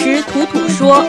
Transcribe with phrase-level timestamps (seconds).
[0.00, 1.04] 食土土说。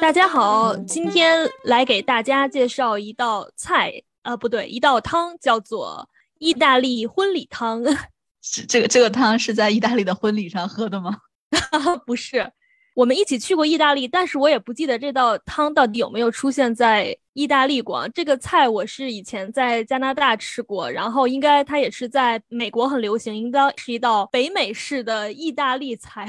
[0.00, 7.84] 大家好，今天来给大家介绍一道菜，呃，不对，一道汤，叫做意大利婚礼汤。
[8.42, 11.18] 是这个这个汤是在意大利的婚礼上喝的吗？
[12.04, 12.52] 不是。
[12.98, 18.08] 我们一起去过意大利，但是我也不记得这道汤到底有没有出现在意大利过。
[18.08, 26.26] 这个菜我是以前在加拿大吃过，然后应该它也是在美国很流行，应该是一道北美式的意大利菜。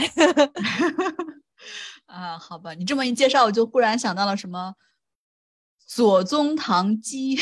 [2.05, 4.76] 啊，好吧，你这么一介绍，我就忽然想到了什么
[5.88, 7.36] 左宗棠鸡。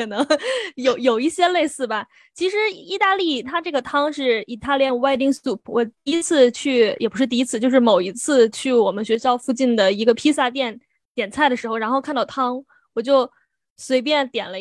[0.00, 0.26] 对，可能
[0.76, 2.06] 有有一些类似吧。
[2.34, 5.60] 其实意大利它这个汤是 Italian wedding soup。
[5.66, 10.78] 我第一次去，也不是第一次，就是某一次去我们学校附近的一个披萨店
[11.14, 13.30] 点菜的时候，然后看到汤，我就
[13.76, 14.58] 随便点了，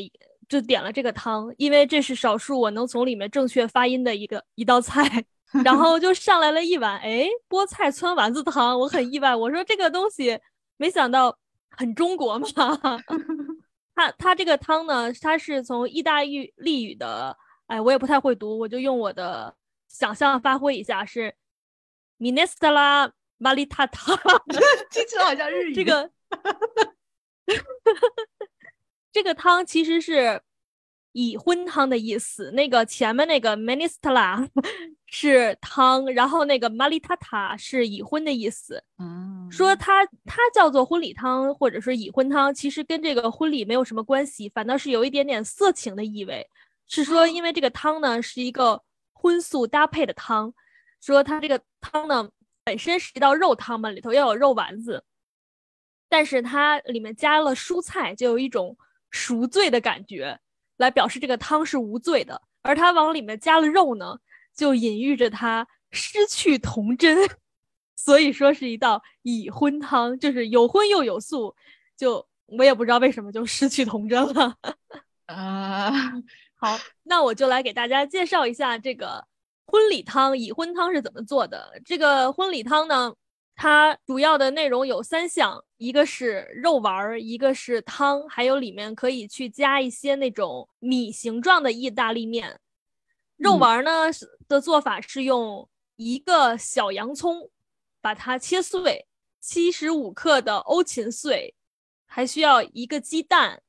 [0.47, 5.25] 就点了这个汤，因为这是少数我能从里面正确发音的一个一道菜。
[5.65, 10.39] 然后就上来了一碗，哎，菠菜汆丸子汤，我很意外，我说这个东西
[10.77, 11.35] 没想到
[11.71, 12.47] 很中国嘛。
[13.99, 19.53] 它它这个汤呢，它是从意大利语的，哎，我也不太会读，我就用我的
[19.89, 21.35] 想象发挥一下，是
[22.17, 24.39] Minestra Malitata，
[24.89, 25.73] 听起来好像日语。
[25.73, 26.09] 这个
[29.11, 30.41] 这个汤其实是
[31.11, 34.47] 已婚汤的意思，那个前面那个 ministra
[35.07, 38.83] 是汤，然后那个 Malitata 是已婚的意思。
[38.99, 39.47] 嗯。
[39.51, 46.47] 说它它叫做婚礼汤或者是已婚汤，其实跟这个婚礼没有什么关系，反倒是有一点点色情的意味。
[46.87, 50.53] 是说因为这个汤呢是一个荤素搭配的汤，
[51.01, 52.29] 说它这个汤呢
[52.63, 55.03] 本身是一道肉汤嘛，里头要有肉丸子，
[56.07, 58.77] 但是它里面加了蔬菜，就有一种
[59.09, 60.39] 赎罪的感觉，
[60.79, 62.41] 来表示这个汤是无罪的。
[62.61, 64.17] 而他往里面加了肉呢，
[64.53, 67.17] 就隐喻着他失去童真。
[67.95, 71.53] 所以说是一道已婚汤，就是有荤又有素，
[71.97, 74.55] 就我也不知道为什么就失去童真了。
[75.27, 75.91] 啊，
[76.55, 79.23] 好，那我就来给大家介绍一下这个
[79.65, 81.79] 婚礼汤、已婚汤是怎么做的。
[81.83, 83.13] 这个婚礼汤呢，
[83.61, 92.61] 它主要的内容有三项，一个是肉丸儿，一个是汤，还有里面可以去加一些那种米形状的意大利面。
[93.35, 94.09] 肉丸儿呢
[94.47, 97.49] 的做法是用一个小洋葱。
[98.01, 99.09] 把它切碎，
[99.41, 101.53] 七十五克的欧芹碎，
[102.05, 103.61] 还需要一个鸡蛋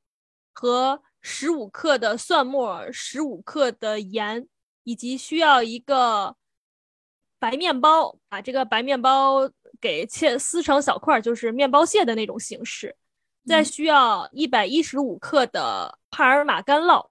[0.53, 4.47] 和十五克的蒜末，十五克的盐，
[4.85, 6.37] 以及需要一个
[7.37, 8.17] 白面包。
[8.29, 12.95] 把这个白面包给切撕成小块，就是面包屑的那种形式。
[13.47, 17.07] 再需要一百一十五克的帕尔马干酪，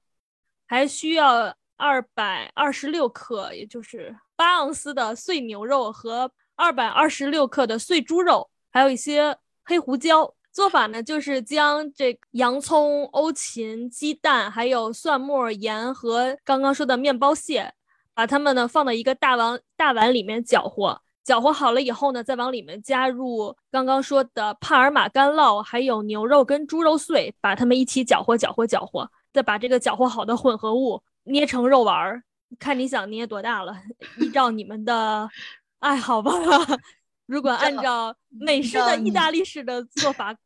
[0.67, 6.33] 还需要二百二十六克，也就是八盎司的碎牛肉和。
[6.63, 9.35] 二百二十六克的碎猪肉，还有一些
[9.65, 10.35] 黑胡椒。
[10.53, 17.73] 做法呢，就是将这洋葱、欧芹、鸡蛋，还有蒜末、盐和刚刚说的面包屑，
[18.13, 21.01] 把它们呢放到一个大碗大碗里面搅和。
[21.31, 29.09] 搅和好了以后呢，再往里面加入刚刚说的帕尔玛干酪，还有牛肉跟猪肉碎，把它们一起搅和、搅和、搅和。
[29.33, 32.25] 再把这个搅和好的混合物捏成肉丸儿，
[32.59, 33.81] 看你想捏多大了，
[34.19, 35.31] 依照你们的。
[35.79, 36.33] 爱，好吧，
[37.27, 40.37] 如果按照美式的意大利式的做法，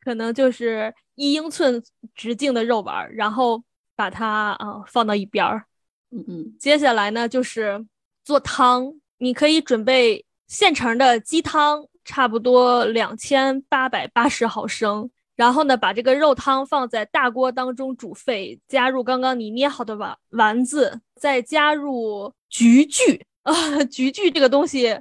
[0.00, 1.82] 可能就是一英寸
[2.14, 3.60] 直径的肉丸，然后
[3.96, 5.64] 把它啊放到一边儿。
[6.12, 7.84] 嗯嗯，接下来呢就是
[8.22, 23.20] 做汤，你可以准备现成的鸡汤，差不多两千八百八十毫升，然后呢把这个肉汤放在大锅当中煮沸，加入刚刚你捏好的丸丸子，再加入菊苣。
[23.42, 24.98] 啊，菊苣这个东西，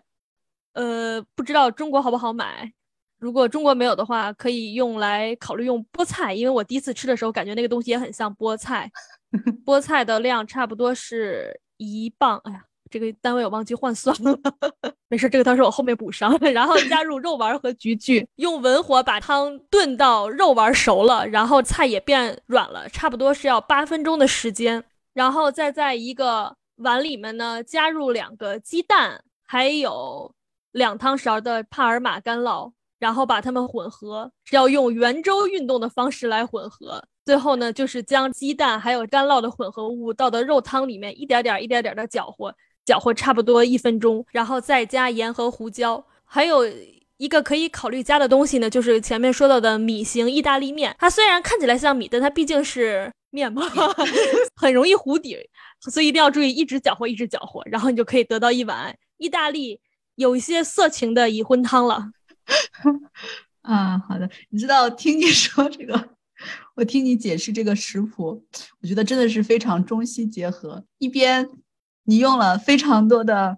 [0.74, 2.72] 呃，不知道中国好不好买。
[3.18, 8.90] 如果中国没有的话，可以用来考虑用菠菜，因为我第一次吃的时候感觉那个东西也很像菠菜。
[9.66, 12.40] 菠菜的量差不多是一磅。
[12.46, 14.38] 哎呀，这个单位我忘记换算了。
[15.10, 16.38] 没事，这个汤是我后面补上。
[16.54, 24.84] 然后加入肉丸和菊苣，用文火把汤炖到肉丸熟了，然后菜也变软了，差不多是要八分钟的时间。
[25.14, 26.56] 然后再在一个。
[26.82, 30.34] 碗里面呢，加入两个鸡蛋，还有
[30.72, 37.04] 两汤勺的帕尔玛干酪，然后把它们混合，要用圆周运动的方式来混合。
[37.26, 42.56] 最后呢，就是将鸡蛋还有干酪的混合物倒到肉汤里面，一点点、一点点的搅和，
[42.90, 46.04] 搅和差不多一分钟，然后再加盐和胡椒。
[46.26, 46.68] 还有
[47.18, 50.96] 一个可以考虑加的东西呢，就是前面说到的米型意大利面。
[50.98, 53.62] 它虽然看起来像米，但它毕竟是面嘛，
[54.58, 55.38] 很容易糊底，
[55.92, 59.80] 所以一定要注意一直搅和，一直搅和，然后你就可以得到一碗意大利
[60.16, 62.10] 有一些色情的已婚汤了。
[63.62, 66.10] 啊，好的，你知道听你说这个，
[66.76, 68.44] 我听你解释这个食谱，
[68.82, 70.84] 我觉得真的是非常中西结合。
[70.98, 71.48] 一边
[72.10, 73.58] 你用了非常多的，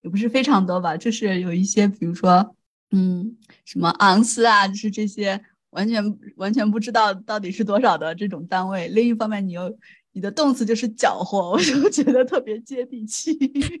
[0.00, 2.56] 也不是非常多吧，就是有一些，比如说，
[2.92, 5.44] 嗯，什么盎司啊，就是这些。
[5.72, 6.02] 完全
[6.34, 8.88] 完全不知道到底是多少的这种单位。
[8.88, 9.72] 另一方面，你又
[10.10, 13.30] 你的动词就是搅和，我就觉得特别接地气。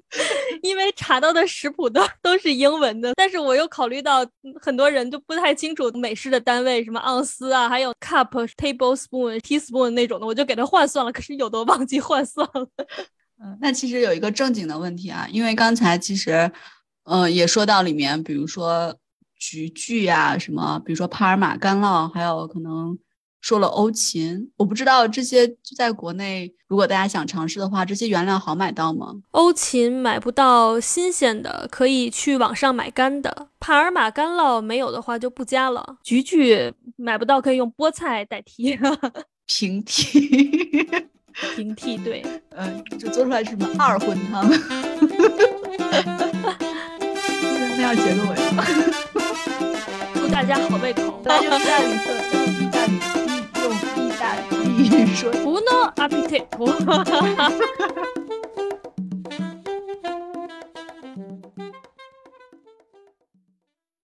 [0.62, 4.24] 因为查到的食谱都都是英文的，但是我又考虑到
[4.62, 11.10] 很多人就不太清楚美式的单位，什么盎司啊，还有 cup、tablespoon、teaspoon 那种的，我就给它换算了。
[11.10, 12.68] 可是有的忘记换算了。
[13.42, 16.50] 嗯，那其实有一个正经的问题啊，因为刚才其实，
[17.04, 18.96] 嗯，也说到里面，比如说。
[19.42, 22.98] 菊苣呀，什么，比如说帕尔玛干酪，还有可能
[23.40, 29.14] 说了欧芹，我不知道这些在国内，如果大家想尝试的话，这些原料好买到吗？
[29.30, 33.48] 欧芹买不到新鲜的，可以去网上买干的。
[33.58, 35.96] 帕尔玛干酪没有的话就不加了。
[36.02, 38.78] 菊苣买不到，可以用菠菜代替。
[39.48, 41.08] 平替，
[41.56, 42.24] 平替，对，
[42.56, 44.48] 嗯，就做出来是什么二荤汤？
[47.76, 48.36] 那样结个尾
[50.14, 50.28] 祝？
[50.28, 52.12] 大家好胃口，用意大利说，
[53.62, 56.46] 用意大利，用意大利说，不 no appetite。